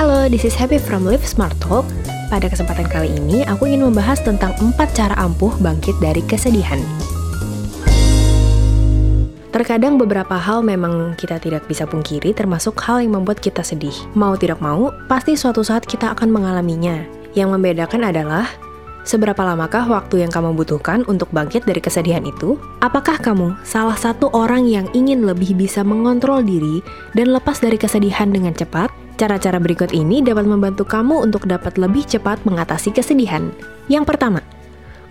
Halo, 0.00 0.32
this 0.32 0.48
is 0.48 0.56
Happy 0.56 0.80
from 0.80 1.04
Live 1.04 1.28
Smart 1.28 1.52
Talk. 1.60 1.84
Pada 2.32 2.48
kesempatan 2.48 2.88
kali 2.88 3.20
ini, 3.20 3.44
aku 3.44 3.68
ingin 3.68 3.84
membahas 3.84 4.16
tentang 4.24 4.56
empat 4.56 4.96
cara 4.96 5.12
ampuh 5.20 5.52
bangkit 5.60 5.92
dari 6.00 6.24
kesedihan. 6.24 6.80
Terkadang 9.52 10.00
beberapa 10.00 10.40
hal 10.40 10.64
memang 10.64 11.12
kita 11.20 11.36
tidak 11.36 11.68
bisa 11.68 11.84
pungkiri 11.84 12.32
termasuk 12.32 12.80
hal 12.80 13.04
yang 13.04 13.20
membuat 13.20 13.44
kita 13.44 13.60
sedih. 13.60 13.92
Mau 14.16 14.40
tidak 14.40 14.64
mau, 14.64 14.88
pasti 15.04 15.36
suatu 15.36 15.60
saat 15.60 15.84
kita 15.84 16.16
akan 16.16 16.32
mengalaminya. 16.32 17.04
Yang 17.36 17.60
membedakan 17.60 18.08
adalah 18.08 18.48
Seberapa 19.00 19.40
lamakah 19.44 19.88
waktu 19.88 20.24
yang 20.24 20.32
kamu 20.32 20.56
butuhkan 20.56 21.08
untuk 21.08 21.32
bangkit 21.32 21.64
dari 21.64 21.80
kesedihan 21.80 22.20
itu? 22.24 22.60
Apakah 22.84 23.16
kamu 23.16 23.56
salah 23.64 23.96
satu 23.96 24.28
orang 24.32 24.68
yang 24.68 24.88
ingin 24.92 25.24
lebih 25.24 25.56
bisa 25.56 25.80
mengontrol 25.80 26.44
diri 26.44 26.84
dan 27.16 27.32
lepas 27.32 27.64
dari 27.64 27.80
kesedihan 27.80 28.28
dengan 28.28 28.52
cepat? 28.52 28.92
Cara-cara 29.20 29.60
berikut 29.60 29.92
ini 29.92 30.24
dapat 30.24 30.48
membantu 30.48 30.88
kamu 30.88 31.20
untuk 31.28 31.44
dapat 31.44 31.76
lebih 31.76 32.08
cepat 32.08 32.40
mengatasi 32.48 32.88
kesedihan. 32.88 33.52
Yang 33.92 34.08
pertama, 34.08 34.40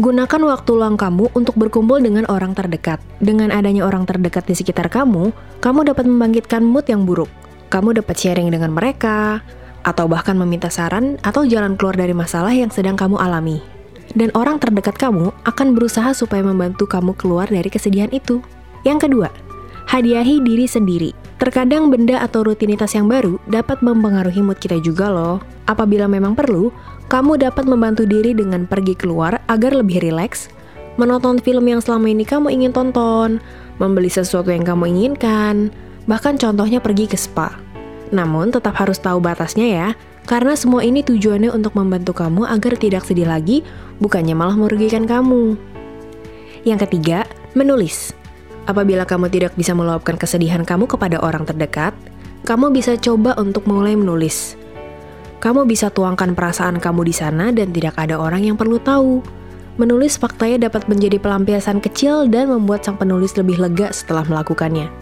gunakan 0.00 0.40
waktu 0.48 0.70
luang 0.72 0.96
kamu 0.96 1.28
untuk 1.36 1.52
berkumpul 1.60 2.00
dengan 2.00 2.24
orang 2.32 2.56
terdekat. 2.56 3.04
Dengan 3.20 3.52
adanya 3.52 3.84
orang 3.84 4.08
terdekat 4.08 4.48
di 4.48 4.56
sekitar 4.56 4.88
kamu, 4.88 5.28
kamu 5.60 5.92
dapat 5.92 6.08
membangkitkan 6.08 6.64
mood 6.64 6.88
yang 6.88 7.04
buruk. 7.04 7.28
Kamu 7.68 7.92
dapat 8.00 8.16
sharing 8.16 8.48
dengan 8.48 8.72
mereka, 8.72 9.44
atau 9.84 10.08
bahkan 10.08 10.40
meminta 10.40 10.72
saran 10.72 11.20
atau 11.20 11.44
jalan 11.44 11.76
keluar 11.76 11.92
dari 11.92 12.16
masalah 12.16 12.56
yang 12.56 12.72
sedang 12.72 12.96
kamu 12.96 13.20
alami 13.20 13.60
dan 14.16 14.32
orang 14.32 14.56
terdekat 14.56 14.96
kamu 14.96 15.34
akan 15.44 15.76
berusaha 15.76 16.16
supaya 16.16 16.40
membantu 16.40 16.88
kamu 16.88 17.12
keluar 17.18 17.44
dari 17.50 17.68
kesedihan 17.68 18.08
itu. 18.08 18.40
Yang 18.86 19.08
kedua, 19.08 19.28
hadiahi 19.88 20.44
diri 20.44 20.68
sendiri. 20.68 21.10
Terkadang 21.40 21.88
benda 21.88 22.20
atau 22.20 22.44
rutinitas 22.44 22.92
yang 22.92 23.08
baru 23.08 23.40
dapat 23.48 23.80
mempengaruhi 23.80 24.44
mood 24.44 24.60
kita 24.60 24.76
juga 24.84 25.08
loh. 25.08 25.40
Apabila 25.64 26.04
memang 26.04 26.36
perlu, 26.36 26.68
kamu 27.08 27.40
dapat 27.40 27.64
membantu 27.64 28.04
diri 28.04 28.36
dengan 28.36 28.68
pergi 28.68 28.92
keluar 28.92 29.40
agar 29.48 29.72
lebih 29.72 30.04
rileks, 30.04 30.52
menonton 31.00 31.40
film 31.40 31.64
yang 31.64 31.80
selama 31.80 32.12
ini 32.12 32.28
kamu 32.28 32.52
ingin 32.52 32.72
tonton, 32.76 33.40
membeli 33.80 34.12
sesuatu 34.12 34.52
yang 34.52 34.66
kamu 34.66 34.92
inginkan, 34.92 35.72
bahkan 36.04 36.36
contohnya 36.36 36.84
pergi 36.84 37.08
ke 37.08 37.16
spa. 37.16 37.54
Namun 38.12 38.52
tetap 38.52 38.76
harus 38.76 39.00
tahu 39.00 39.22
batasnya 39.22 39.66
ya, 39.68 39.88
karena 40.28 40.52
semua 40.58 40.84
ini 40.84 41.00
tujuannya 41.00 41.48
untuk 41.54 41.72
membantu 41.78 42.12
kamu 42.12 42.44
agar 42.44 42.76
tidak 42.76 43.06
sedih 43.06 43.30
lagi, 43.30 43.64
bukannya 44.02 44.36
malah 44.36 44.58
merugikan 44.58 45.08
kamu. 45.08 45.56
Yang 46.66 46.84
ketiga, 46.84 47.24
menulis. 47.54 48.17
Apabila 48.68 49.08
kamu 49.08 49.32
tidak 49.32 49.56
bisa 49.56 49.72
meluapkan 49.72 50.20
kesedihan 50.20 50.60
kamu 50.60 50.84
kepada 50.84 51.16
orang 51.24 51.48
terdekat, 51.48 51.96
kamu 52.44 52.68
bisa 52.68 53.00
coba 53.00 53.32
untuk 53.40 53.64
mulai 53.64 53.96
menulis. 53.96 54.60
Kamu 55.40 55.64
bisa 55.64 55.88
tuangkan 55.88 56.36
perasaan 56.36 56.76
kamu 56.76 57.08
di 57.08 57.14
sana 57.16 57.48
dan 57.48 57.72
tidak 57.72 57.96
ada 57.96 58.20
orang 58.20 58.44
yang 58.44 58.60
perlu 58.60 58.76
tahu. 58.76 59.24
Menulis 59.80 60.20
faktanya 60.20 60.68
dapat 60.68 60.84
menjadi 60.84 61.16
pelampiasan 61.16 61.80
kecil 61.80 62.28
dan 62.28 62.52
membuat 62.52 62.84
sang 62.84 63.00
penulis 63.00 63.32
lebih 63.40 63.56
lega 63.56 63.88
setelah 63.88 64.28
melakukannya. 64.28 64.92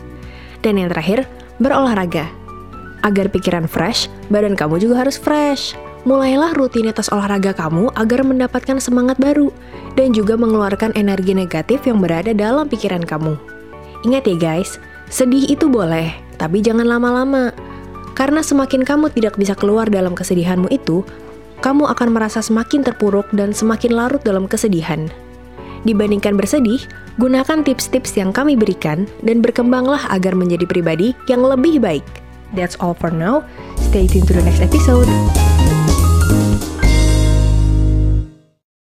Dan 0.63 0.79
yang 0.79 0.93
terakhir, 0.95 1.27
berolahraga. 1.59 2.31
Agar 3.03 3.35
pikiran 3.35 3.67
fresh, 3.67 4.07
badan 4.31 4.55
kamu 4.55 4.79
juga 4.79 5.03
harus 5.03 5.19
fresh. 5.19 5.75
Mulailah 6.07 6.55
rutinitas 6.55 7.11
olahraga 7.11 7.51
kamu 7.51 7.91
agar 7.99 8.23
mendapatkan 8.23 8.79
semangat 8.79 9.19
baru 9.19 9.51
dan 9.99 10.15
juga 10.15 10.39
mengeluarkan 10.39 10.95
energi 10.95 11.35
negatif 11.35 11.83
yang 11.83 11.99
berada 11.99 12.31
dalam 12.31 12.71
pikiran 12.71 13.03
kamu. 13.03 13.56
Ingat 14.05 14.29
ya 14.29 14.37
guys, 14.37 14.77
sedih 15.09 15.49
itu 15.49 15.71
boleh, 15.71 16.13
tapi 16.37 16.61
jangan 16.61 16.85
lama-lama. 16.85 17.55
Karena 18.17 18.41
semakin 18.45 18.85
kamu 18.85 19.13
tidak 19.13 19.37
bisa 19.37 19.53
keluar 19.57 19.89
dalam 19.89 20.17
kesedihanmu 20.17 20.69
itu, 20.73 21.05
kamu 21.65 21.89
akan 21.89 22.13
merasa 22.13 22.45
semakin 22.45 22.85
terpuruk 22.85 23.29
dan 23.33 23.53
semakin 23.53 23.97
larut 23.97 24.21
dalam 24.25 24.45
kesedihan. 24.45 25.09
Dibandingkan 25.87 26.35
bersedih, 26.35 26.83
gunakan 27.17 27.63
tips-tips 27.63 28.19
yang 28.19 28.35
kami 28.35 28.59
berikan 28.59 29.07
dan 29.23 29.39
berkembanglah 29.39 30.03
agar 30.11 30.35
menjadi 30.35 30.67
pribadi 30.67 31.15
yang 31.31 31.47
lebih 31.47 31.79
baik. 31.79 32.05
That's 32.59 32.75
all 32.83 32.97
for 32.97 33.15
now. 33.15 33.47
Stay 33.91 34.11
tuned 34.11 34.27
to 34.29 34.35
the 34.35 34.43
next 34.43 34.63
episode. 34.63 35.09